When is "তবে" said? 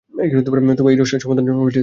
0.77-0.89